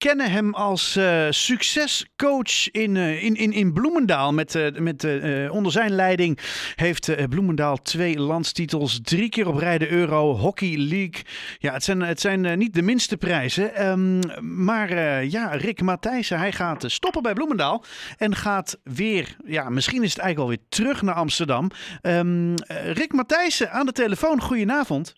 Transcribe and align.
kennen 0.00 0.30
hem 0.30 0.54
als 0.54 0.96
uh, 0.96 1.26
succescoach 1.30 2.70
in, 2.70 2.94
uh, 2.94 3.22
in, 3.22 3.34
in, 3.34 3.52
in 3.52 3.72
Bloemendaal. 3.72 4.32
Met, 4.32 4.54
uh, 4.54 4.66
met, 4.78 5.06
onder 5.50 5.72
zijn 5.72 5.90
leiding 5.90 6.38
heeft 6.74 7.28
Bloemendaal 7.28 7.82
twee 7.82 8.18
landstitels. 8.18 9.00
Drie 9.02 9.28
keer 9.28 9.48
op 9.48 9.56
rij 9.56 9.78
de 9.78 9.90
Euro 9.90 10.36
Hockey 10.36 10.76
League. 10.76 11.22
Ja, 11.58 11.72
het 11.72 11.84
zijn, 11.84 12.00
het 12.00 12.20
zijn 12.20 12.58
niet 12.58 12.74
de 12.74 12.82
minste 12.82 13.16
prijzen. 13.16 13.88
Um, 13.88 14.20
maar 14.64 15.24
ja, 15.24 15.50
Rick 15.50 15.80
Matthijssen, 15.80 16.38
hij 16.38 16.52
gaat 16.52 16.84
stoppen 16.86 17.22
bij 17.22 17.32
Bloemendaal. 17.32 17.84
En 18.16 18.36
gaat 18.36 18.78
weer, 18.82 19.36
ja, 19.44 19.68
misschien 19.68 20.02
is 20.02 20.12
het 20.12 20.20
eigenlijk 20.20 20.50
alweer 20.50 20.66
terug 20.68 21.02
naar 21.02 21.14
Amsterdam. 21.14 21.70
Um, 22.02 22.54
Rick 22.92 23.12
Matthijssen 23.12 23.72
aan 23.72 23.86
de 23.86 23.92
telefoon, 23.92 24.40
goedenavond. 24.40 25.14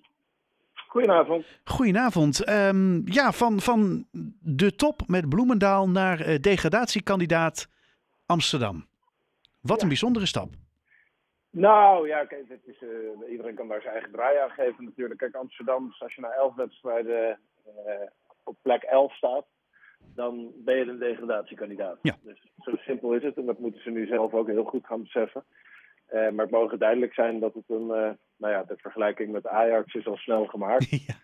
Goedenavond. 0.92 1.46
Goedenavond. 1.64 2.48
Um, 2.48 3.02
ja, 3.04 3.32
van, 3.32 3.60
van 3.60 4.06
de 4.40 4.74
top 4.74 5.00
met 5.06 5.28
Bloemendaal 5.28 5.88
naar 5.88 6.28
uh, 6.28 6.38
degradatiekandidaat 6.38 7.68
Amsterdam. 8.26 8.86
Wat 9.60 9.76
ja. 9.76 9.82
een 9.82 9.88
bijzondere 9.88 10.26
stap. 10.26 10.48
Nou 11.50 12.08
ja, 12.08 12.24
kijk, 12.24 12.48
het 12.48 12.60
is, 12.64 12.82
uh, 12.82 13.30
iedereen 13.30 13.54
kan 13.54 13.68
daar 13.68 13.80
zijn 13.80 13.92
eigen 13.92 14.12
draai 14.12 14.38
aan 14.38 14.50
geven 14.50 14.84
natuurlijk. 14.84 15.20
Kijk, 15.20 15.34
Amsterdam, 15.34 15.94
als 15.98 16.14
je 16.14 16.20
na 16.20 16.30
elf 16.30 16.54
wedstrijden 16.54 17.38
uh, 17.66 17.92
op 18.44 18.56
plek 18.62 18.82
11 18.82 19.14
staat, 19.16 19.46
dan 20.14 20.52
ben 20.56 20.76
je 20.76 20.86
een 20.86 20.98
degradatiekandidaat. 20.98 21.98
Ja. 22.02 22.16
Dus 22.22 22.46
zo 22.58 22.76
simpel 22.76 23.12
is 23.12 23.22
het 23.22 23.36
en 23.36 23.46
dat 23.46 23.58
moeten 23.58 23.82
ze 23.82 23.90
nu 23.90 24.06
zelf 24.06 24.34
ook 24.34 24.46
heel 24.46 24.64
goed 24.64 24.86
gaan 24.86 25.02
beseffen. 25.02 25.44
Uh, 26.12 26.30
maar 26.30 26.44
het 26.44 26.54
mogen 26.54 26.78
duidelijk 26.78 27.14
zijn 27.14 27.40
dat 27.40 27.54
het 27.54 27.64
een, 27.68 28.18
nou 28.42 28.54
ja, 28.54 28.62
de 28.62 28.76
vergelijking 28.76 29.32
met 29.32 29.46
Ajax 29.46 29.94
is 29.94 30.06
al 30.06 30.16
snel 30.16 30.46
gemaakt. 30.46 30.88
Ja. 31.06 31.14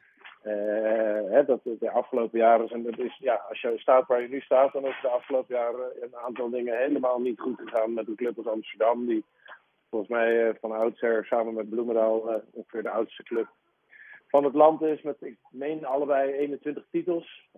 Uh, 0.45 1.31
hè, 1.31 1.45
dat 1.45 1.61
de 1.63 1.91
afgelopen 1.91 2.39
jaren 2.39 2.69
zijn, 2.69 2.83
dat 2.83 2.99
is, 2.99 3.17
ja, 3.19 3.45
als 3.49 3.61
je 3.61 3.73
staat 3.77 4.07
waar 4.07 4.23
je 4.23 4.29
nu 4.29 4.41
staat, 4.41 4.73
dan 4.73 4.87
is 4.87 4.99
de 5.03 5.09
afgelopen 5.09 5.55
jaren 5.55 5.91
een 6.01 6.17
aantal 6.17 6.51
dingen 6.51 6.79
helemaal 6.79 7.21
niet 7.21 7.41
goed 7.41 7.61
gegaan 7.61 7.93
met 7.93 8.09
een 8.09 8.15
club 8.15 8.39
als 8.39 8.47
Amsterdam, 8.47 9.07
die 9.07 9.25
volgens 9.91 10.11
mij 10.11 10.57
van 10.61 10.73
oudsher 10.73 11.25
samen 11.25 11.55
met 11.55 11.71
Bloemendaal 11.71 12.43
ongeveer 12.53 12.83
de 12.83 12.91
oudste 12.91 13.23
club 13.23 13.49
van 14.29 14.45
het 14.45 14.55
land 14.55 14.83
is, 14.83 15.03
met 15.03 15.17
ik 15.21 15.37
meen 15.51 15.85
allebei 15.85 16.33
21 16.33 16.85
titels. 16.91 17.49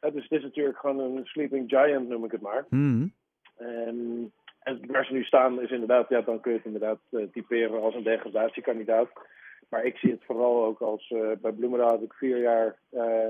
dus 0.00 0.22
het 0.28 0.32
is 0.32 0.42
natuurlijk 0.42 0.78
gewoon 0.78 0.98
een 0.98 1.26
sleeping 1.26 1.70
giant, 1.70 2.08
noem 2.08 2.24
ik 2.24 2.32
het 2.32 2.40
maar. 2.40 2.66
Mm. 2.68 3.12
En 4.62 4.80
waar 4.86 5.04
ze 5.04 5.12
nu 5.12 5.24
staan 5.24 5.62
is 5.62 5.70
inderdaad, 5.70 6.08
ja, 6.08 6.20
dan 6.20 6.40
kun 6.40 6.50
je 6.50 6.56
het 6.56 6.66
inderdaad 6.66 6.98
uh, 7.10 7.26
typeren 7.32 7.82
als 7.82 7.94
een 7.94 8.02
degradatiekandidaat. 8.02 9.08
Maar 9.68 9.84
ik 9.84 9.96
zie 9.96 10.10
het 10.10 10.24
vooral 10.24 10.64
ook 10.64 10.80
als, 10.80 11.10
uh, 11.10 11.30
bij 11.40 11.52
Bloemendaal 11.52 11.90
heb 11.90 12.02
ik 12.02 12.12
vier 12.12 12.38
jaar 12.38 12.78
uh, 12.90 13.28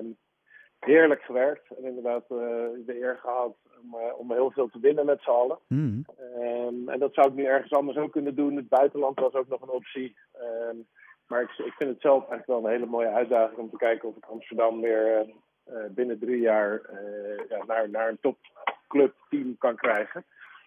heerlijk 0.79 1.23
gewerkt. 1.23 1.71
En 1.77 1.85
inderdaad 1.85 2.23
uh, 2.23 2.39
de 2.87 3.01
eer 3.01 3.17
gehad 3.17 3.57
om, 3.83 3.95
om 3.95 4.33
heel 4.33 4.51
veel 4.51 4.69
te 4.69 4.81
winnen 4.81 5.07
met 5.07 5.23
z'n 5.23 5.31
allen. 5.31 5.59
Mm. 5.69 6.05
Um, 6.41 6.89
en 6.89 6.99
dat 6.99 7.15
zou 7.15 7.29
ik 7.29 7.35
nu 7.35 7.45
ergens 7.45 7.73
anders 7.73 7.99
ook 7.99 8.13
kunnen 8.13 8.35
doen. 8.35 8.57
Het 8.57 8.69
buitenland 8.69 9.21
was 9.21 9.33
ook 9.33 9.49
nog 9.49 9.63
een 9.63 9.69
optie. 9.69 10.17
Um, 10.71 10.87
maar 11.27 11.43
ik, 11.43 11.51
ik 11.51 11.73
vind 11.73 11.91
het 11.91 12.01
zelf 12.01 12.29
eigenlijk 12.29 12.47
wel 12.47 12.65
een 12.65 12.71
hele 12.71 12.91
mooie 12.91 13.11
uitdaging 13.11 13.59
om 13.59 13.71
te 13.71 13.77
kijken 13.77 14.09
of 14.09 14.17
ik 14.17 14.25
Amsterdam 14.25 14.81
weer 14.81 15.27
binnen 15.91 16.19
drie 16.19 16.41
jaar 16.41 16.81
ja, 17.49 17.65
naar, 17.67 17.91
naar 17.91 18.09
een 18.09 18.21
topclub 18.21 19.15
team 19.29 19.59
kan 19.59 19.77
krijgen. 19.77 20.25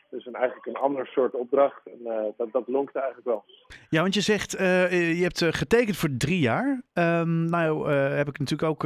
Dus 0.10 0.26
een, 0.26 0.36
eigenlijk 0.36 0.66
een 0.66 0.76
ander 0.76 1.08
soort 1.08 1.34
opdracht. 1.34 1.82
En 1.86 2.00
uh, 2.04 2.24
dat, 2.38 2.52
dat 2.52 2.68
lonkt 2.68 2.96
eigenlijk 2.96 3.28
wel. 3.28 3.46
Ja, 3.90 4.02
want 4.02 4.14
je 4.14 4.22
zegt, 4.22 4.60
uh, 4.60 5.18
je 5.18 5.24
hebt 5.24 5.44
getekend 5.56 5.98
voor 5.98 6.10
drie 6.18 6.40
jaar. 6.40 6.84
Um, 6.94 7.46
nou 7.50 7.92
uh, 7.92 8.16
heb 8.16 8.28
ik 8.28 8.40
natuurlijk 8.40 8.70
ook 8.70 8.84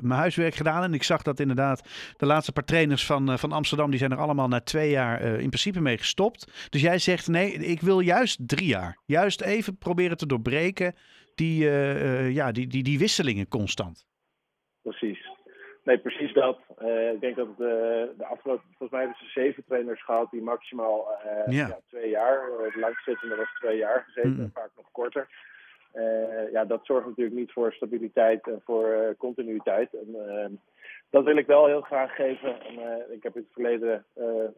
mijn 0.00 0.20
huiswerk 0.20 0.54
gedaan. 0.54 0.82
En 0.82 0.94
ik 0.94 1.02
zag 1.02 1.22
dat 1.22 1.40
inderdaad 1.40 1.88
de 2.16 2.26
laatste 2.26 2.52
paar 2.52 2.64
trainers 2.64 3.06
van, 3.06 3.38
van 3.38 3.52
Amsterdam... 3.52 3.90
die 3.90 3.98
zijn 3.98 4.12
er 4.12 4.18
allemaal 4.18 4.48
na 4.48 4.60
twee 4.60 4.90
jaar 4.90 5.20
in 5.20 5.48
principe 5.48 5.80
mee 5.80 5.98
gestopt. 5.98 6.68
Dus 6.70 6.80
jij 6.80 6.98
zegt, 6.98 7.28
nee, 7.28 7.52
ik 7.52 7.80
wil 7.80 8.00
juist 8.00 8.48
drie 8.48 8.68
jaar. 8.68 8.98
Juist 9.06 9.40
even 9.40 9.76
proberen 9.78 10.16
te 10.16 10.26
doorbreken 10.26 10.94
die, 11.34 11.64
ja, 12.32 12.52
die, 12.52 12.66
die, 12.66 12.82
die 12.82 12.98
wisselingen 12.98 13.48
constant. 13.48 14.06
Precies. 14.82 15.21
Nee, 15.84 15.98
precies 15.98 16.32
dat. 16.32 16.58
Uh, 16.82 17.12
ik 17.12 17.20
denk 17.20 17.36
dat 17.36 17.46
het, 17.46 17.58
uh, 17.58 17.66
de 18.18 18.26
afgelopen, 18.30 18.64
volgens 18.66 18.90
mij 18.90 19.00
hebben 19.00 19.18
ze 19.18 19.40
zeven 19.40 19.64
trainers 19.64 20.04
gehad 20.04 20.30
die 20.30 20.42
maximaal 20.42 21.08
uh, 21.08 21.52
ja. 21.52 21.66
ja. 21.66 21.78
twee 21.88 22.10
jaar, 22.10 22.48
het 22.64 22.74
langstzittende 22.74 23.36
was 23.36 23.54
twee 23.58 23.76
jaar 23.76 24.02
gezeten, 24.06 24.30
Mm. 24.32 24.50
vaak 24.54 24.70
nog 24.76 24.90
korter. 24.92 25.28
ja, 26.52 26.64
dat 26.64 26.80
zorgt 26.86 27.06
natuurlijk 27.06 27.36
niet 27.36 27.52
voor 27.52 27.72
stabiliteit 27.72 28.46
en 28.46 28.60
voor 28.64 29.14
continuïteit. 29.18 29.94
En, 29.94 30.60
dat 31.10 31.24
wil 31.24 31.36
ik 31.36 31.46
wel 31.46 31.66
heel 31.66 31.80
graag 31.80 32.14
geven. 32.14 32.60
En, 32.60 33.12
ik 33.12 33.22
heb 33.22 33.36
in 33.36 33.42
het 33.42 33.52
verleden 33.52 34.04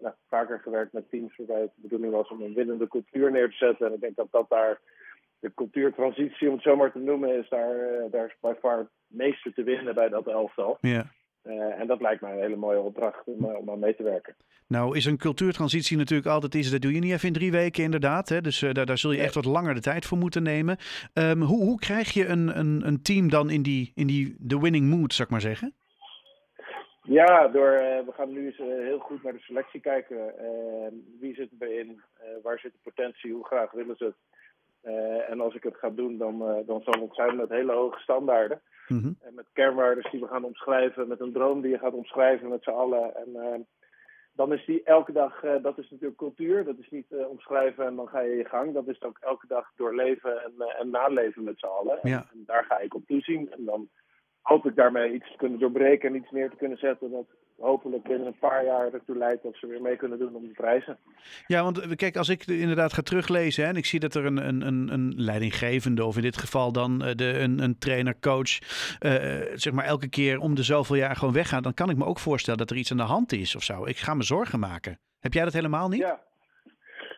nou, 0.00 0.14
vaker 0.28 0.58
gewerkt 0.58 0.92
met 0.92 1.10
teams 1.10 1.36
waarbij 1.36 1.60
het 1.60 1.70
de 1.74 1.82
bedoeling 1.82 2.12
was 2.12 2.28
om 2.28 2.42
een 2.42 2.54
winnende 2.54 2.88
cultuur 2.88 3.30
neer 3.30 3.48
te 3.48 3.56
zetten. 3.56 3.86
En 3.86 3.92
ik 3.92 4.00
denk 4.00 4.16
dat 4.16 4.28
dat 4.30 4.48
daar 4.48 4.80
de 5.40 5.54
cultuurtransitie, 5.54 6.48
om 6.48 6.54
het 6.54 6.62
zo 6.62 6.76
maar 6.76 6.92
te 6.92 6.98
noemen, 6.98 7.38
is 7.38 7.48
daar, 7.48 7.76
daar 8.10 8.26
is 8.26 8.36
by 8.40 8.52
far 8.60 8.88
meeste 9.14 9.52
te 9.52 9.62
winnen 9.62 9.94
bij 9.94 10.08
dat 10.08 10.26
elftal. 10.26 10.78
Ja. 10.80 11.10
Uh, 11.44 11.80
en 11.80 11.86
dat 11.86 12.00
lijkt 12.00 12.20
mij 12.20 12.32
een 12.32 12.40
hele 12.40 12.56
mooie 12.56 12.80
opdracht 12.80 13.24
om, 13.24 13.44
uh, 13.44 13.58
om 13.58 13.70
aan 13.70 13.78
mee 13.78 13.94
te 13.96 14.02
werken. 14.02 14.34
Nou 14.68 14.96
is 14.96 15.04
een 15.04 15.16
cultuurtransitie 15.16 15.96
natuurlijk 15.96 16.28
altijd 16.28 16.54
iets, 16.54 16.70
dat 16.70 16.80
doe 16.80 16.92
je 16.92 17.00
niet 17.00 17.12
even 17.12 17.26
in 17.26 17.34
drie 17.34 17.50
weken 17.50 17.84
inderdaad. 17.84 18.28
Hè? 18.28 18.40
Dus 18.40 18.58
daar, 18.58 18.86
daar 18.86 18.98
zul 18.98 19.12
je 19.12 19.22
echt 19.22 19.34
wat 19.34 19.44
langer 19.44 19.74
de 19.74 19.80
tijd 19.80 20.06
voor 20.06 20.18
moeten 20.18 20.42
nemen. 20.42 20.76
Um, 21.14 21.42
hoe, 21.42 21.64
hoe 21.64 21.78
krijg 21.78 22.12
je 22.12 22.26
een, 22.26 22.58
een, 22.58 22.86
een 22.86 23.02
team 23.02 23.28
dan 23.30 23.50
in 23.50 23.62
die, 23.62 23.92
in 23.94 24.06
die 24.06 24.34
de 24.38 24.60
winning 24.60 24.86
mood, 24.86 25.12
zou 25.12 25.24
ik 25.24 25.32
maar 25.32 25.40
zeggen? 25.40 25.74
Ja, 27.02 27.48
door, 27.48 27.70
we 28.06 28.12
gaan 28.16 28.32
nu 28.32 28.46
eens 28.46 28.56
heel 28.56 28.98
goed 28.98 29.22
naar 29.22 29.32
de 29.32 29.38
selectie 29.38 29.80
kijken. 29.80 30.38
Ehm, 30.38 30.94
wie 31.20 31.34
zit 31.34 31.50
erbij 31.50 31.74
in? 31.74 32.02
waar 32.42 32.58
zit 32.58 32.72
de 32.72 32.78
potentie? 32.82 33.32
Hoe 33.32 33.46
graag 33.46 33.70
willen 33.70 33.96
ze 33.96 34.04
het? 34.04 34.16
Uh, 34.84 35.30
en 35.30 35.40
als 35.40 35.54
ik 35.54 35.62
het 35.62 35.76
ga 35.76 35.90
doen, 35.90 36.18
dan, 36.18 36.34
uh, 36.42 36.66
dan 36.66 36.82
zal 36.82 37.00
het 37.00 37.14
zijn 37.14 37.36
met 37.36 37.48
hele 37.48 37.72
hoge 37.72 37.98
standaarden. 37.98 38.60
Mm 38.88 39.00
-hmm. 39.00 39.16
En 39.20 39.34
met 39.34 39.46
kernwaarden 39.52 40.10
die 40.10 40.20
we 40.20 40.26
gaan 40.26 40.44
omschrijven, 40.44 41.08
met 41.08 41.20
een 41.20 41.32
droom 41.32 41.60
die 41.60 41.70
je 41.70 41.78
gaat 41.78 41.92
omschrijven 41.92 42.48
met 42.48 42.62
z'n 42.62 42.70
allen. 42.70 43.16
En 43.16 43.28
uh, 43.28 43.64
dan 44.32 44.52
is 44.52 44.64
die 44.64 44.82
elke 44.82 45.12
dag, 45.12 45.40
dat 45.62 45.78
is 45.78 45.90
natuurlijk 45.90 46.18
cultuur, 46.18 46.64
dat 46.64 46.78
is 46.78 46.90
niet 46.90 47.06
omschrijven 47.28 47.86
en 47.86 47.96
dan 47.96 48.08
ga 48.08 48.20
je 48.20 48.36
je 48.36 48.44
gang. 48.44 48.74
Dat 48.74 48.88
is 48.88 49.02
ook 49.02 49.18
elke 49.20 49.46
dag 49.46 49.72
doorleven 49.76 50.42
en, 50.42 50.52
en 50.78 50.90
naleven 50.90 51.44
met 51.44 51.58
z'n 51.58 51.66
allen. 51.66 51.98
Ja. 52.02 52.16
En, 52.16 52.28
en, 52.32 52.42
daar 52.46 52.64
ga 52.64 52.78
ik 52.78 52.94
op 52.94 53.06
toezien. 53.06 53.52
En 53.52 53.64
dan 53.64 53.88
hoop 54.44 54.66
ik 54.66 54.76
daarmee 54.76 55.12
iets 55.12 55.30
te 55.30 55.36
kunnen 55.36 55.58
doorbreken 55.58 56.08
en 56.08 56.16
iets 56.16 56.30
neer 56.30 56.50
te 56.50 56.56
kunnen 56.56 56.78
zetten. 56.78 57.10
Dat 57.10 57.26
hopelijk 57.58 58.02
binnen 58.02 58.26
een 58.26 58.38
paar 58.38 58.64
jaar 58.64 58.92
ertoe 58.92 59.16
leidt 59.16 59.42
dat 59.42 59.56
ze 59.56 59.66
weer 59.66 59.80
mee 59.80 59.96
kunnen 59.96 60.18
doen 60.18 60.34
om 60.34 60.42
de 60.42 60.52
prijzen. 60.52 60.98
Ja, 61.46 61.62
want 61.62 61.96
kijk, 61.96 62.16
als 62.16 62.28
ik 62.28 62.46
inderdaad 62.46 62.92
ga 62.92 63.02
teruglezen 63.02 63.64
hè, 63.64 63.70
en 63.70 63.76
ik 63.76 63.86
zie 63.86 64.00
dat 64.00 64.14
er 64.14 64.24
een, 64.24 64.48
een, 64.66 64.92
een, 64.92 65.12
leidinggevende, 65.16 66.04
of 66.04 66.16
in 66.16 66.22
dit 66.22 66.36
geval 66.36 66.72
dan 66.72 66.98
de, 66.98 67.38
een, 67.38 67.58
een 67.58 67.78
trainer, 67.78 68.14
coach, 68.20 68.58
uh, 69.00 69.12
zeg 69.54 69.72
maar 69.72 69.84
elke 69.84 70.08
keer 70.08 70.38
om 70.38 70.54
de 70.54 70.62
zoveel 70.62 70.96
jaar 70.96 71.16
gewoon 71.16 71.34
weggaat, 71.34 71.62
dan 71.62 71.74
kan 71.74 71.90
ik 71.90 71.96
me 71.96 72.04
ook 72.04 72.18
voorstellen 72.18 72.58
dat 72.58 72.70
er 72.70 72.76
iets 72.76 72.90
aan 72.90 72.96
de 72.96 73.02
hand 73.02 73.32
is 73.32 73.56
of 73.56 73.62
zo. 73.62 73.84
Ik 73.84 73.96
ga 73.96 74.14
me 74.14 74.22
zorgen 74.22 74.58
maken. 74.58 74.98
Heb 75.20 75.32
jij 75.32 75.44
dat 75.44 75.52
helemaal 75.52 75.88
niet? 75.88 76.00
Ja. 76.00 76.20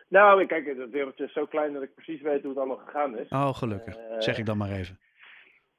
Nou, 0.09 0.45
kijk, 0.45 0.65
het 0.65 0.89
wereldje 0.89 1.23
is 1.23 1.33
zo 1.33 1.45
klein 1.45 1.73
dat 1.73 1.83
ik 1.83 1.95
precies 1.95 2.21
weet 2.21 2.41
hoe 2.41 2.49
het 2.49 2.57
allemaal 2.57 2.85
gegaan 2.85 3.17
is. 3.17 3.29
Oh, 3.29 3.53
gelukkig. 3.53 3.97
Uh, 3.97 4.03
zeg 4.19 4.37
ik 4.37 4.45
dan 4.45 4.57
maar 4.57 4.71
even. 4.71 4.99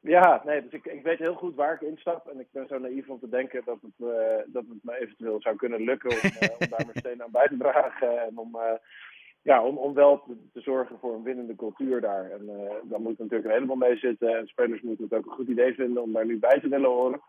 Ja, 0.09 0.43
nee, 0.45 0.63
dus 0.63 0.73
ik, 0.73 0.85
ik 0.85 1.03
weet 1.03 1.19
heel 1.19 1.35
goed 1.35 1.55
waar 1.55 1.75
ik 1.75 1.81
instap. 1.81 2.27
En 2.27 2.41
ik 2.41 2.47
ben 2.53 2.67
zo 2.69 2.79
naïef 2.79 3.09
om 3.09 3.21
te 3.21 3.29
denken 3.29 3.63
dat 3.65 3.79
het, 3.83 4.09
uh, 4.09 4.09
dat 4.47 4.65
het 4.69 4.79
me 4.83 5.01
eventueel 5.01 5.41
zou 5.41 5.57
kunnen 5.57 5.81
lukken 5.81 6.11
om, 6.11 6.17
uh, 6.17 6.49
om 6.59 6.69
daar 6.71 6.87
mijn 6.87 6.99
steen 6.99 7.23
aan 7.23 7.31
bij 7.31 7.49
te 7.49 7.57
dragen. 7.57 8.23
En 8.23 8.39
om, 8.39 8.57
uh, 8.57 8.63
ja, 9.43 9.65
om, 9.65 9.79
om 9.79 9.95
wel 9.95 10.23
te, 10.27 10.37
te, 10.53 10.61
zorgen 10.61 10.99
voor 10.99 11.15
een 11.15 11.23
winnende 11.23 11.55
cultuur 11.55 12.01
daar. 12.01 12.31
En 12.31 12.47
dan 12.83 13.03
moet 13.03 13.19
er 13.19 13.23
natuurlijk 13.23 13.45
een 13.45 13.55
heleboel 13.55 13.77
mee 13.77 13.97
zitten. 13.97 14.37
En 14.37 14.47
spelers 14.47 14.83
moeten 14.83 15.05
het 15.05 15.15
ook 15.15 15.27
een 15.27 15.37
goed 15.37 15.49
idee 15.49 15.75
vinden 15.75 16.03
om 16.03 16.13
daar 16.13 16.27
nu 16.27 16.39
bij 16.39 16.61
te 16.61 16.69
willen 16.69 16.91
horen. 16.91 17.21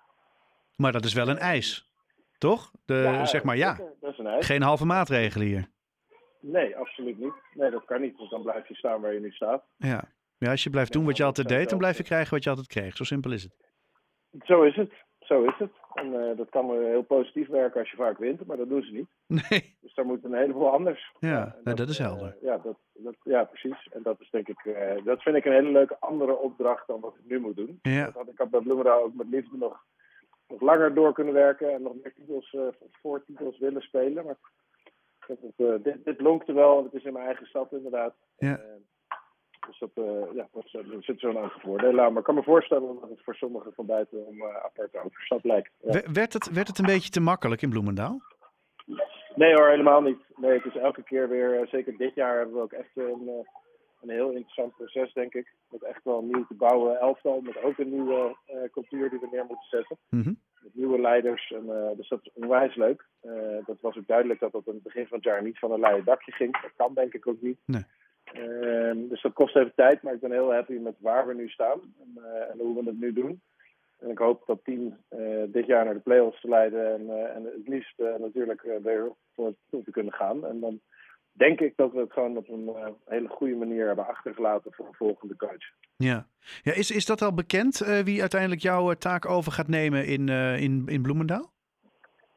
Maar 0.76 0.92
dat 0.92 1.06
is 1.06 1.14
wel 1.14 1.28
een 1.28 1.38
eis, 1.38 1.92
toch? 2.38 2.72
De, 2.86 2.94
ja, 2.94 3.26
zeg 3.26 3.44
maar 3.44 3.58
ja. 3.58 3.78
Dat 4.00 4.12
is 4.12 4.18
een 4.18 4.28
eis. 4.28 4.46
Geen 4.46 4.62
halve 4.62 4.86
maatregelen 4.86 5.48
hier. 5.48 5.70
Nee, 6.40 6.78
absoluut 6.78 7.20
niet. 7.20 7.34
Nee, 7.54 7.72
dat 7.72 7.86
kan 7.86 8.02
niet. 8.02 8.18
Want 8.18 8.30
dan 8.30 8.42
blijf 8.42 8.68
je 8.68 8.76
staan 8.76 9.02
waar 9.02 9.14
je 9.14 9.20
nu 9.20 9.32
staat. 9.32 9.64
Ja. 9.78 10.04
Ja, 10.40 10.52
als 10.52 10.64
je 10.64 10.70
blijft 10.70 10.94
doen 10.94 11.06
wat 11.06 11.18
je 11.18 11.24
altijd 11.24 11.48
deed, 11.48 11.70
dan 11.70 11.78
blijf 11.78 11.98
je 11.98 12.04
krijgen 12.04 12.34
wat 12.34 12.44
je 12.44 12.50
altijd 12.50 12.68
kreeg. 12.68 12.96
Zo 12.96 13.04
simpel 13.04 13.32
is 13.32 13.44
het. 13.44 13.56
Zo 14.44 14.64
is 14.64 14.76
het. 14.76 14.92
Zo 15.20 15.44
is 15.44 15.58
het. 15.58 15.72
En 15.94 16.14
uh, 16.14 16.38
dat 16.38 16.50
kan 16.50 16.72
heel 16.72 17.02
positief 17.02 17.48
werken 17.48 17.80
als 17.80 17.90
je 17.92 17.98
vaak 17.98 18.18
wint, 18.18 18.46
maar 18.46 18.58
dat 18.58 18.70
doen 18.70 18.82
ze 18.82 18.92
niet. 18.92 19.08
Nee. 19.50 19.78
Dus 19.82 19.94
daar 19.94 20.06
moet 20.06 20.24
een 20.24 20.34
heleboel 20.34 20.72
anders. 20.72 21.12
Ja, 21.20 21.30
ja 21.30 21.56
dat, 21.64 21.78
dat, 21.78 21.90
is 21.90 21.98
helder. 21.98 22.36
Uh, 22.36 22.42
ja, 22.42 22.58
dat, 22.58 22.78
dat, 22.94 23.16
ja, 23.24 23.44
precies. 23.44 23.88
En 23.92 24.04
dat 24.04 24.20
is 24.20 24.30
denk 24.30 24.48
ik, 24.48 24.64
uh, 24.64 25.06
dat 25.06 25.22
vind 25.22 25.36
ik 25.36 25.46
een 25.46 25.52
hele 25.52 25.72
leuke 25.72 25.98
andere 26.00 26.38
opdracht 26.38 26.88
dan 26.88 27.00
wat 27.00 27.16
ik 27.16 27.30
nu 27.30 27.40
moet 27.40 27.56
doen. 27.56 27.80
Ja. 27.82 28.06
Dat 28.06 28.14
had 28.14 28.28
ik 28.28 28.38
had 28.38 28.50
bij 28.50 28.60
Bloemendaal 28.60 29.04
ook 29.04 29.14
met 29.14 29.28
liefde 29.30 29.58
nog, 29.58 29.84
nog 30.48 30.62
langer 30.62 30.94
door 30.94 31.14
kunnen 31.14 31.34
werken 31.34 31.74
en 31.74 31.82
nog 31.82 31.94
meer 32.02 32.14
titels, 32.14 32.58
voor 33.02 33.24
titels 33.26 33.58
willen 33.58 33.82
spelen. 33.82 34.26
Maar 34.26 34.38
het, 35.20 35.84
dit, 35.84 36.06
dit 36.06 36.22
lonkte 36.22 36.54
wel, 36.54 36.84
het 36.84 36.94
is 36.94 37.04
in 37.04 37.14
mijn 37.14 37.26
eigen 37.26 37.46
stad 37.46 37.72
inderdaad. 37.72 38.16
Ja. 38.38 38.60
Dus 39.80 39.92
dat, 39.96 40.06
uh, 40.06 40.34
ja, 40.34 40.48
er 40.72 41.04
zit 41.04 41.20
zo'n 41.20 41.38
aantal 41.38 41.60
voordelen 41.60 42.04
aan. 42.04 42.10
Maar 42.10 42.20
ik 42.20 42.24
kan 42.24 42.36
me 42.36 42.44
voorstellen 42.44 42.98
dat 43.00 43.10
het 43.10 43.24
voor 43.24 43.36
sommigen 43.36 43.74
van 43.74 43.86
buiten 43.86 44.28
een 44.28 44.36
uh, 44.36 44.56
aparte 44.56 45.00
overstap 45.06 45.44
lijkt. 45.44 45.72
Ja. 45.82 46.02
Werd, 46.12 46.34
het, 46.34 46.52
werd 46.52 46.68
het 46.68 46.78
een 46.78 46.86
beetje 46.86 47.10
te 47.10 47.20
makkelijk 47.20 47.62
in 47.62 47.70
Bloemendaal? 47.70 48.22
Nee 49.36 49.54
hoor, 49.54 49.68
helemaal 49.68 50.02
niet. 50.02 50.22
Nee, 50.36 50.52
het 50.52 50.66
is 50.66 50.76
elke 50.76 51.04
keer 51.04 51.30
weer, 51.30 51.68
zeker 51.72 51.98
dit 51.98 52.16
jaar 52.16 52.38
hebben 52.38 52.56
we 52.56 52.62
ook 52.62 52.72
echt 52.72 52.90
een, 52.94 53.46
een 54.02 54.10
heel 54.10 54.30
interessant 54.30 54.76
proces, 54.76 55.14
denk 55.14 55.34
ik. 55.34 55.54
Met 55.70 55.84
echt 55.84 56.04
wel 56.04 56.20
een 56.20 56.28
nieuw 56.28 56.46
te 56.48 56.54
bouwen 56.54 57.00
elftal. 57.00 57.42
Met 57.42 57.64
ook 57.64 57.78
een 57.78 57.90
nieuwe 57.90 58.36
uh, 58.48 58.56
cultuur 58.72 59.10
die 59.10 59.20
we 59.20 59.28
neer 59.32 59.46
moeten 59.46 59.68
zetten. 59.70 59.98
Mm 60.10 60.22
-hmm. 60.22 60.40
Met 60.62 60.76
nieuwe 60.76 61.02
leiders. 61.02 61.52
En, 61.52 61.66
uh, 61.66 61.90
dus 61.96 62.08
dat 62.08 62.20
is 62.24 62.32
onwijs 62.34 62.76
leuk. 62.76 63.06
Uh, 63.24 63.66
dat 63.66 63.82
was 63.82 63.98
ook 63.98 64.08
duidelijk 64.08 64.40
dat 64.40 64.52
dat 64.52 64.68
aan 64.68 64.74
het 64.74 64.84
begin 64.84 65.08
van 65.08 65.18
het 65.18 65.26
jaar 65.26 65.44
niet 65.44 65.60
van 65.60 65.72
een 65.72 65.80
leien 65.80 66.06
dakje 66.06 66.32
ging. 66.32 66.62
Dat 66.62 66.72
kan 66.76 66.94
denk 66.94 67.14
ik 67.14 67.28
ook 67.28 67.42
niet. 67.42 67.60
Nee. 67.66 67.84
Dus 69.10 69.22
dat 69.22 69.34
kost 69.34 69.56
even 69.56 69.72
tijd. 69.76 70.02
Maar 70.02 70.14
ik 70.14 70.20
ben 70.20 70.32
heel 70.32 70.54
happy 70.54 70.74
met 70.74 70.96
waar 71.00 71.28
we 71.28 71.34
nu 71.34 71.50
staan. 71.50 71.80
En, 72.00 72.24
en 72.52 72.60
hoe 72.60 72.76
we 72.76 72.90
het 72.90 73.00
nu 73.00 73.14
doen. 73.14 73.42
En 74.00 74.10
ik 74.10 74.18
hoop 74.18 74.44
dat 74.46 74.64
team 74.64 74.98
dit 75.48 75.66
jaar 75.66 75.86
naar 75.86 75.94
de 75.94 76.00
play-offs 76.00 76.42
te 76.42 76.50
leiden. 76.50 76.94
En, 76.94 77.34
en 77.36 77.44
het 77.44 77.68
liefst 77.68 77.98
natuurlijk 77.98 78.62
weer 78.62 79.12
voor 79.36 79.46
het 79.46 79.56
toe 79.70 79.84
te 79.84 79.92
kunnen 79.92 80.14
gaan. 80.14 80.46
En 80.46 80.60
dan 80.60 80.80
denk 81.32 81.60
ik 81.60 81.74
dat 81.76 81.92
we 81.92 82.00
het 82.00 82.14
gewoon 82.14 82.38
op 82.38 82.50
een 82.50 82.96
hele 83.06 83.28
goede 83.28 83.56
manier 83.56 83.88
hebben 83.88 84.08
achtergelaten 84.08 84.74
voor 84.74 84.86
een 84.86 84.94
volgende 84.94 85.36
coach. 85.36 85.74
Ja, 85.96 86.28
ja 86.62 86.74
is, 86.74 86.92
is 86.92 87.06
dat 87.06 87.22
al 87.22 87.34
bekend 87.34 87.78
wie 88.04 88.22
uiteindelijk 88.22 88.62
jouw 88.62 88.94
taak 88.94 89.30
over 89.30 89.52
gaat 89.52 89.68
nemen 89.68 90.06
in, 90.06 90.30
in, 90.58 90.84
in 90.88 91.02
Bloemendaal? 91.02 91.52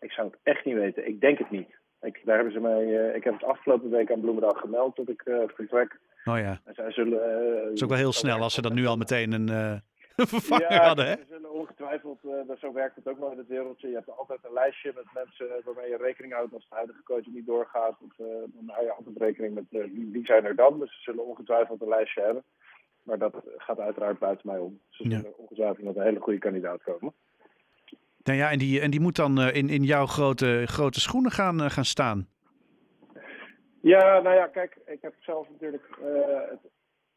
Ik 0.01 0.13
zou 0.13 0.27
het 0.27 0.39
echt 0.43 0.65
niet 0.65 0.75
weten. 0.75 1.07
Ik 1.07 1.21
denk 1.21 1.39
het 1.39 1.51
niet. 1.51 1.81
Ik, 2.03 2.21
daar 2.25 2.35
hebben 2.35 2.53
ze 2.53 2.61
mij, 2.61 3.13
ik 3.15 3.25
heb 3.25 3.33
het 3.33 3.45
afgelopen 3.45 3.91
week 3.91 4.13
aan 4.13 4.21
Bloemendaal 4.21 4.55
gemeld 4.55 4.97
dat 4.97 5.09
ik 5.09 5.23
vertrek. 5.55 5.99
Oh 6.25 6.39
ja. 6.39 6.61
En 6.65 6.75
zij 6.75 6.93
zullen, 6.93 7.21
het 7.65 7.73
is 7.73 7.83
ook 7.83 7.89
wel 7.89 7.99
heel 7.99 8.13
snel 8.13 8.39
als 8.41 8.55
ze 8.55 8.63
dan 8.63 8.75
nu 8.75 8.87
al 8.87 8.97
meteen 8.97 9.33
een 9.33 9.49
vervanger 10.35 10.73
ja, 10.73 10.87
hadden, 10.87 11.07
hè? 11.07 11.13
Ze 11.15 11.25
zullen 11.29 11.53
ongetwijfeld, 11.53 12.19
uh, 12.25 12.57
zo 12.59 12.73
werkt 12.73 12.97
het 12.97 13.09
ook 13.09 13.19
wel 13.19 13.31
in 13.33 13.39
het 13.39 13.47
wereldje. 13.47 13.89
Je 13.89 13.95
hebt 13.95 14.11
altijd 14.17 14.39
een 14.43 14.53
lijstje 14.53 14.93
met 14.95 15.05
mensen 15.15 15.63
waarmee 15.65 15.91
je 15.91 15.97
rekening 15.97 16.33
houdt 16.33 16.55
als 16.55 16.67
de 16.69 16.75
huidige 16.75 17.03
coach 17.03 17.27
niet 17.27 17.47
doorgaat. 17.47 17.97
Of, 18.01 18.19
uh, 18.19 18.27
dan 18.47 18.65
hou 18.67 18.85
je 18.85 18.93
altijd 18.93 19.17
rekening 19.17 19.55
met 19.55 19.65
uh, 19.71 19.85
wie, 19.85 20.09
wie 20.13 20.25
zijn 20.25 20.45
er 20.45 20.57
dan. 20.57 20.79
Dus 20.79 20.95
ze 20.95 21.01
zullen 21.01 21.27
ongetwijfeld 21.27 21.81
een 21.83 21.89
lijstje 21.89 22.23
hebben. 22.23 22.45
Maar 23.03 23.19
dat 23.19 23.35
gaat 23.57 23.79
uiteraard 23.79 24.19
buiten 24.19 24.47
mij 24.51 24.59
om. 24.59 24.81
Ze 24.89 25.03
zullen 25.03 25.23
Ja. 25.23 25.31
ongetwijfeld 25.37 25.87
met 25.87 25.97
een 25.97 26.03
hele 26.03 26.21
goede 26.21 26.39
kandidaat 26.39 26.83
komen. 26.83 27.13
Nou 28.25 28.39
ja, 28.39 28.51
en 28.51 28.59
die, 28.59 28.81
en 28.81 28.91
die 28.91 29.01
moet 29.01 29.17
dan 29.17 29.41
eh, 29.41 29.55
in, 29.55 29.69
in 29.69 29.83
jouw 29.83 30.07
grote, 30.07 30.63
grote 30.67 31.01
schoenen 31.01 31.31
gaan, 31.31 31.63
eh, 31.63 31.71
gaan 31.71 31.85
staan. 31.85 32.29
Ja, 33.81 34.21
nou 34.21 34.37
ja, 34.37 34.47
kijk, 34.47 34.79
ik 34.87 35.03
heb 35.03 35.15
zelf 35.19 35.49
natuurlijk 35.51 35.89
eh, 36.03 36.51
het, 36.51 36.61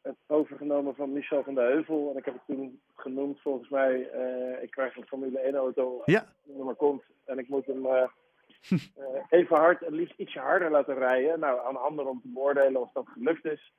het 0.02 0.16
overgenomen 0.26 0.94
van 0.94 1.12
Michel 1.12 1.42
van 1.42 1.54
de 1.54 1.60
Heuvel. 1.60 2.10
En 2.10 2.18
ik 2.18 2.24
heb 2.24 2.34
het 2.34 2.42
toen 2.46 2.80
genoemd, 2.94 3.40
volgens 3.40 3.68
mij, 3.68 4.00
ik 4.62 4.70
krijg 4.70 4.96
een 4.96 5.06
Formule 5.06 5.38
1 5.38 5.54
auto 5.54 6.02
Ja. 6.04 6.26
die 6.44 6.56
nummer 6.56 6.74
komt. 6.74 7.02
En 7.24 7.38
ik 7.38 7.48
moet 7.48 7.66
hem 7.66 7.86
even 9.38 9.56
hard, 9.56 9.82
en 9.82 9.92
liefst 9.92 10.18
ietsje 10.18 10.38
harder 10.38 10.70
laten 10.70 10.98
rijden. 10.98 11.40
Nou, 11.40 11.66
aan 11.66 11.82
anderen 11.82 12.10
om 12.10 12.20
te 12.20 12.28
beoordelen 12.28 12.80
of 12.80 12.92
dat 12.92 13.08
gelukt 13.08 13.44
is. 13.44 13.72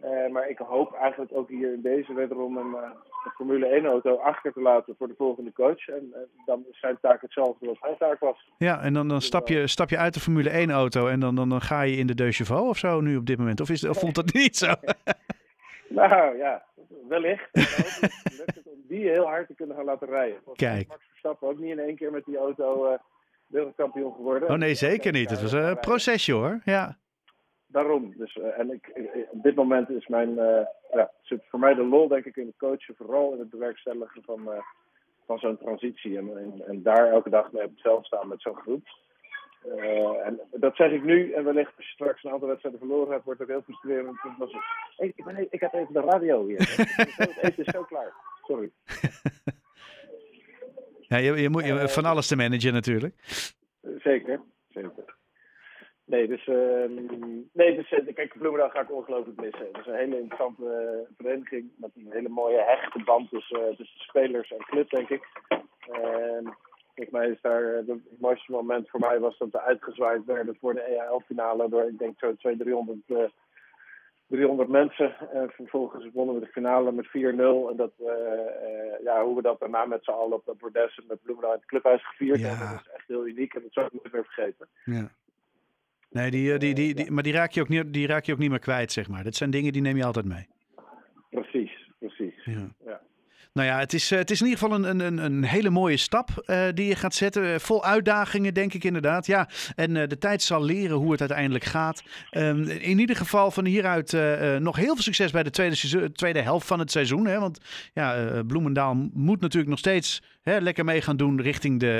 Eh, 0.00 0.32
maar 0.32 0.48
ik 0.48 0.58
hoop 0.58 0.94
eigenlijk 0.94 1.32
ook 1.34 1.48
hier 1.48 1.72
in 1.72 1.82
deze 1.82 2.14
wederom 2.14 2.56
een, 2.56 2.74
eh, 2.74 2.90
een 3.24 3.30
Formule 3.30 3.76
1 3.76 3.86
auto 3.86 4.16
achter 4.16 4.52
te 4.52 4.60
laten 4.60 4.94
voor 4.98 5.08
de 5.08 5.14
volgende 5.16 5.52
coach. 5.52 5.88
En 5.88 6.10
eh, 6.12 6.20
dan 6.46 6.64
is 6.70 6.80
zijn 6.80 6.98
taak 7.00 7.20
hetzelfde 7.20 7.68
als 7.68 7.80
mijn 7.80 7.96
taak 7.96 8.20
was. 8.20 8.48
Ja, 8.58 8.82
en 8.82 8.92
dan, 8.92 9.08
dan 9.08 9.20
stap, 9.20 9.48
je, 9.48 9.66
stap 9.66 9.90
je 9.90 9.98
uit 9.98 10.14
de 10.14 10.20
Formule 10.20 10.50
1 10.50 10.70
auto 10.70 11.06
en 11.06 11.20
dan, 11.20 11.34
dan, 11.34 11.48
dan 11.48 11.60
ga 11.60 11.82
je 11.82 11.96
in 11.96 12.06
de 12.06 12.32
Chevaux 12.32 12.68
of 12.68 12.78
zo 12.78 13.00
nu 13.00 13.16
op 13.16 13.26
dit 13.26 13.38
moment. 13.38 13.60
Of, 13.60 13.70
is, 13.70 13.88
of 13.88 13.98
voelt 13.98 14.14
dat 14.14 14.32
niet 14.42 14.56
zo? 14.56 14.72
Nou 15.88 16.36
ja, 16.36 16.64
wellicht. 17.08 17.48
Het 17.52 18.36
lukt 18.38 18.54
het 18.54 18.66
om 18.66 18.82
die 18.88 19.08
heel 19.08 19.26
hard 19.26 19.46
te 19.46 19.54
kunnen 19.54 19.76
gaan 19.76 19.84
laten 19.84 20.08
rijden. 20.08 20.38
Want 20.44 20.56
Kijk. 20.56 20.88
Max 20.88 21.04
Verstappen 21.08 21.48
ook 21.48 21.58
niet 21.58 21.70
in 21.70 21.78
één 21.78 21.96
keer 21.96 22.10
met 22.10 22.24
die 22.24 22.36
auto 22.36 22.98
wereldkampioen 23.46 24.14
geworden. 24.14 24.48
Oh 24.50 24.56
nee, 24.56 24.74
zeker 24.74 25.12
niet. 25.12 25.30
Het 25.30 25.42
was 25.42 25.52
een 25.52 25.78
procesje 25.78 26.32
hoor. 26.32 26.60
Ja. 26.64 26.96
Daarom. 27.74 28.14
Dus, 28.16 28.36
eh, 28.36 28.58
en 28.58 28.70
ik, 28.70 28.86
ik- 28.94 29.26
op 29.30 29.42
dit 29.42 29.54
moment 29.54 29.90
is 29.90 30.06
mijn, 30.06 30.38
eh, 30.38 30.66
ja, 30.92 31.10
zit 31.22 31.42
voor 31.48 31.58
mij 31.58 31.74
de 31.74 31.84
lol 31.84 32.08
denk 32.08 32.24
ik 32.24 32.36
in 32.36 32.46
het 32.46 32.56
coachen, 32.56 32.94
vooral 32.96 33.32
in 33.32 33.38
het 33.38 33.50
bewerkstelligen 33.50 34.22
van, 34.22 34.52
eh, 34.52 34.58
van 35.26 35.38
zo'n 35.38 35.58
transitie. 35.58 36.18
En, 36.18 36.36
en, 36.38 36.62
en 36.66 36.82
daar 36.82 37.10
elke 37.10 37.30
dag 37.30 37.52
mee 37.52 37.64
op 37.64 37.70
het 37.70 37.80
veld 37.80 38.06
staan 38.06 38.28
met 38.28 38.42
zo'n 38.42 38.56
groep. 38.56 38.86
En 40.24 40.40
dat 40.50 40.76
zeg 40.76 40.90
ik 40.92 41.02
nu, 41.04 41.32
en 41.32 41.44
wellicht 41.44 41.72
als 41.76 41.86
je 41.86 41.92
straks 41.92 42.24
een 42.24 42.30
aantal 42.30 42.48
wedstrijden 42.48 42.80
verloren 42.80 43.12
hebt, 43.12 43.24
wordt 43.24 43.40
het 43.40 43.48
ook 43.50 43.54
heel 43.54 43.64
frustrerend. 43.64 44.06
Want 44.06 44.18
dan 44.22 44.34
was 44.38 44.52
het, 44.52 44.62
hey, 44.96 45.12
ik, 45.16 45.24
ben, 45.24 45.46
ik 45.50 45.60
heb 45.60 45.72
even 45.72 45.92
de 45.92 46.00
radio 46.00 46.46
hier. 46.46 46.58
het 47.16 47.38
eten 47.42 47.64
is 47.64 47.72
zo 47.72 47.82
klaar. 47.82 48.12
Sorry. 48.42 48.70
ja 51.08 51.16
je, 51.16 51.40
je 51.40 51.48
moet 51.48 51.64
je, 51.64 51.88
van 51.88 52.04
alles 52.04 52.26
te 52.26 52.36
managen 52.36 52.72
natuurlijk. 52.72 53.14
Zeker. 53.98 54.40
Nee, 56.06 56.28
dus, 56.28 56.46
ehm, 56.46 56.94
nee, 57.52 57.76
dus 57.76 57.92
eh, 57.92 58.14
kijk, 58.14 58.38
Bloemendaal 58.38 58.70
ga 58.70 58.80
ik 58.80 58.92
ongelooflijk 58.92 59.40
missen. 59.40 59.66
Het 59.66 59.76
is 59.78 59.86
een 59.86 59.94
hele 59.94 60.20
interessante 60.20 60.68
eh, 60.68 61.14
vereniging 61.16 61.70
met 61.76 61.90
een 61.94 62.08
hele 62.10 62.28
mooie 62.28 62.62
hechte 62.66 63.02
band 63.04 63.30
tussen, 63.30 63.68
eh, 63.68 63.76
tussen 63.76 64.00
spelers 64.00 64.50
en 64.50 64.58
club, 64.64 64.90
denk 64.90 65.08
ik. 65.08 65.28
En 65.48 66.56
volgens 66.94 67.10
mij 67.10 67.28
is 67.28 67.40
daar 67.40 67.62
het 67.62 68.20
mooiste 68.20 68.52
moment 68.52 68.90
voor 68.90 69.00
mij 69.00 69.18
was 69.18 69.38
dat 69.38 69.50
we 69.50 69.60
uitgezwaaid 69.60 70.24
werden 70.24 70.56
voor 70.60 70.74
de 70.74 70.80
EHL-finale 70.80 71.68
door, 71.68 71.82
ik 71.88 71.98
denk, 71.98 72.18
zo 72.18 72.34
200, 72.36 72.58
300, 72.58 72.98
eh 73.08 73.30
300 74.26 74.68
mensen. 74.68 75.30
En 75.32 75.50
vervolgens 75.50 76.08
wonnen 76.12 76.34
we 76.34 76.40
de 76.40 76.46
finale 76.46 76.92
met 76.92 77.06
4-0. 77.06 77.70
En 77.70 77.76
dat, 77.76 77.92
ja, 79.04 79.24
hoe 79.24 79.36
we 79.36 79.42
dat 79.42 79.60
daarna 79.60 79.84
met 79.84 80.04
z'n 80.04 80.10
allen 80.10 80.36
op 80.36 80.44
dat 80.44 80.58
bordes 80.58 80.96
en 80.98 81.04
met 81.08 81.22
Bloemendaal 81.22 81.52
in 81.52 81.58
het 81.58 81.68
clubhuis 81.68 82.06
gevierd 82.08 82.40
Ja. 82.40 82.46
hebben, 82.48 82.68
dat 82.68 82.80
is 82.86 82.92
echt 82.92 83.08
heel 83.08 83.26
uniek. 83.26 83.54
En 83.54 83.62
dat 83.62 83.72
zou 83.72 83.86
ik 83.86 83.92
nooit 83.92 84.12
meer 84.12 84.24
vergeten. 84.24 84.68
Ja. 84.84 85.10
Nee, 86.14 86.30
die, 86.30 86.52
eh, 86.52 86.58
die, 86.58 86.74
die, 86.74 86.94
die, 86.94 87.10
maar 87.10 87.22
die 87.22 87.32
raak, 87.32 87.50
je 87.52 87.60
ook 87.60 87.68
niet, 87.68 87.92
die 87.92 88.06
raak 88.06 88.24
je 88.24 88.32
ook 88.32 88.38
niet 88.38 88.50
meer 88.50 88.58
kwijt, 88.58 88.92
zeg 88.92 89.08
maar. 89.08 89.24
Dat 89.24 89.34
zijn 89.36 89.50
dingen 89.50 89.72
die 89.72 89.82
neem 89.82 89.96
je 89.96 90.04
altijd 90.04 90.24
mee. 90.24 90.46
Precies, 91.30 91.90
precies. 91.98 92.34
Ja. 92.44 92.68
Ja. 92.86 93.00
Nou 93.52 93.68
ja, 93.68 93.78
het 93.78 93.92
is, 93.92 94.10
eh, 94.10 94.18
het 94.18 94.30
is 94.30 94.40
in 94.40 94.46
ieder 94.46 94.60
geval 94.62 94.84
een, 94.84 95.00
een, 95.00 95.18
een- 95.18 95.44
hele 95.44 95.70
mooie 95.70 95.96
stap 95.96 96.28
eh, 96.44 96.66
die 96.74 96.86
je 96.88 96.94
gaat 96.96 97.14
zetten. 97.14 97.60
Vol 97.60 97.84
uitdagingen, 97.84 98.54
denk 98.54 98.74
ik 98.74 98.84
inderdaad. 98.84 99.26
Ja, 99.26 99.48
en 99.74 99.92
de 100.08 100.18
tijd 100.18 100.42
zal 100.42 100.62
leren 100.64 100.96
hoe 100.96 101.10
het 101.10 101.20
uiteindelijk 101.20 101.64
gaat. 101.64 102.02
Ehm, 102.30 102.62
in 102.68 102.98
ieder 102.98 103.16
geval 103.16 103.50
van 103.50 103.64
hieruit 103.64 104.12
nog 104.60 104.76
heel 104.76 104.94
veel 104.94 105.02
succes 105.02 105.30
bij 105.30 105.42
de 105.42 105.50
tweede, 105.50 105.74
seizoen- 105.74 106.12
tweede 106.12 106.40
helft 106.40 106.66
van 106.66 106.78
het 106.78 106.90
seizoen. 106.90 107.26
Hè? 107.26 107.38
Want 107.40 107.58
ja, 107.92 108.42
Bloemendaal 108.46 108.94
moet 109.12 109.40
natuurlijk 109.40 109.70
nog 109.70 109.78
steeds 109.78 110.22
hè, 110.42 110.58
lekker 110.58 110.84
mee 110.84 111.00
gaan 111.00 111.16
doen 111.16 111.40
richting 111.40 111.80
de, 111.80 111.96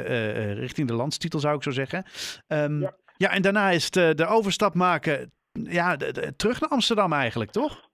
richting 0.53 0.89
de 0.89 0.95
landstitel, 0.95 1.41
zou 1.41 1.57
ik 1.57 1.63
zo 1.63 1.71
zeggen. 1.71 2.05
Ehm, 2.47 2.81
ja. 2.81 2.95
Ja. 3.17 3.31
en 3.31 3.43
daarna 3.43 3.71
is 3.71 3.85
het 3.85 3.97
eh, 3.97 4.11
de 4.11 4.27
overstap 4.27 4.75
maken 4.75 5.33
ja, 5.53 5.97
de- 5.97 6.13
de- 6.13 6.37
terug 6.37 6.61
naar 6.61 6.71
Amsterdam 6.71 7.13
eigenlijk, 7.13 7.51
toch? 7.51 7.89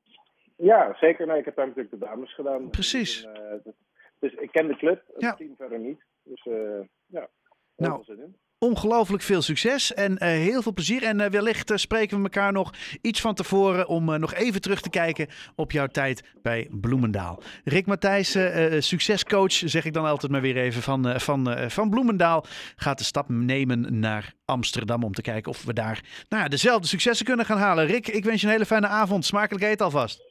Ja, 0.57 0.97
zeker. 1.00 1.27
Nee, 1.27 1.39
ik 1.39 1.45
heb 1.45 1.57
daar 1.57 1.67
natuurlijk 1.67 1.95
de 2.00 2.07
dames 2.07 2.35
gedaan. 2.35 2.71
Precies. 2.71 3.25
En, 3.25 3.35
eh, 3.65 3.73
dus 4.19 4.33
ik 4.33 4.50
ken 4.53 4.67
de 4.67 4.77
club, 4.77 5.03
het 5.12 5.21
Ja. 5.23 5.35
team 5.35 5.55
verder 5.57 5.79
niet. 5.79 6.05
Dus 6.23 6.47
eh, 6.47 6.81
ja, 7.07 7.29
Nou, 7.77 8.05
zin 8.05 8.19
in. 8.19 8.37
Ongelooflijk 8.61 9.23
veel 9.23 9.43
succes 9.43 9.95
en 9.95 10.19
eh, 10.19 10.29
heel 10.29 10.62
veel 10.62 10.73
plezier. 10.73 11.02
En 11.02 11.21
eh, 11.21 11.31
wellicht 11.31 11.71
eh, 11.71 11.76
spreken 11.76 12.17
we 12.17 12.23
elkaar 12.23 12.52
nog 12.52 12.73
iets 13.02 13.21
van 13.21 13.35
tevoren 13.35 13.88
om 13.88 14.21
nog 14.21 14.35
even 14.35 14.61
terug 14.61 14.81
te 14.81 14.90
kijken 14.90 15.26
op 15.55 15.73
jouw 15.73 15.87
tijd 15.87 16.25
bij 16.43 16.69
Bloemendaal. 16.71 17.43
Rick 17.64 17.87
Matthijs, 17.87 18.35
eh, 18.35 18.81
succescoach, 18.81 19.52
zeg 19.52 19.85
ik 19.85 19.93
dan 19.93 20.05
altijd 20.05 20.33
maar 20.33 20.40
weer 20.40 20.57
even, 20.57 20.83
van, 20.83 21.21
van, 21.21 21.71
van 21.71 21.90
Bloemendaal, 21.90 22.45
gaat 22.76 22.99
de 22.99 23.05
stap 23.05 23.29
nemen 23.29 23.99
naar 23.99 24.35
Amsterdam 24.45 25.05
om 25.05 25.12
te 25.12 25.23
kijken 25.23 25.50
of 25.50 25.64
we 25.64 25.73
daar 25.73 26.00
nou 26.29 26.49
dezelfde 26.49 26.87
successen 26.87 27.26
kunnen 27.26 27.47
gaan 27.47 27.59
halen. 27.59 27.87
Rick, 27.87 28.09
ik 28.09 28.25
wens 28.25 28.40
je 28.40 28.47
een 28.47 28.52
hele 28.52 28.67
fijne 28.67 28.87
avond. 28.87 29.25
Smakelijk 29.25 29.64
eten 29.64 29.85
alvast. 29.85 30.23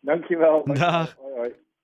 Dankjewel. 0.00 0.64
Dag. 0.64 1.16